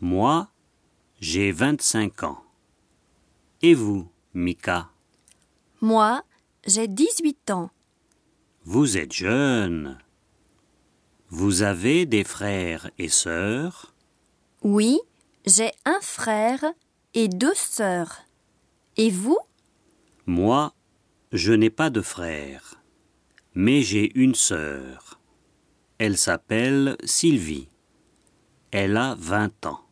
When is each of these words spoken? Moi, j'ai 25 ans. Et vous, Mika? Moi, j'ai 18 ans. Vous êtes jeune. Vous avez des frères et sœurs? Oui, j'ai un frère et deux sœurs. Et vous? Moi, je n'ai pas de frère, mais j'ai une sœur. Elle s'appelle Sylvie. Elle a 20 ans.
Moi, 0.00 0.48
j'ai 1.20 1.50
25 1.50 2.22
ans. 2.22 2.42
Et 3.62 3.74
vous, 3.74 4.08
Mika? 4.32 4.90
Moi, 5.80 6.22
j'ai 6.64 6.86
18 6.86 7.50
ans. 7.50 7.70
Vous 8.64 8.96
êtes 8.96 9.12
jeune. 9.12 9.98
Vous 11.30 11.62
avez 11.62 12.06
des 12.06 12.22
frères 12.22 12.90
et 12.98 13.08
sœurs? 13.08 13.94
Oui, 14.62 15.00
j'ai 15.46 15.72
un 15.84 16.00
frère 16.00 16.64
et 17.14 17.28
deux 17.28 17.54
sœurs. 17.54 18.18
Et 18.96 19.10
vous? 19.10 19.38
Moi, 20.26 20.74
je 21.32 21.52
n'ai 21.52 21.70
pas 21.70 21.90
de 21.90 22.02
frère, 22.02 22.80
mais 23.54 23.82
j'ai 23.82 24.16
une 24.18 24.34
sœur. 24.34 25.18
Elle 25.98 26.16
s'appelle 26.16 26.96
Sylvie. 27.04 27.68
Elle 28.70 28.96
a 28.96 29.16
20 29.18 29.66
ans. 29.66 29.87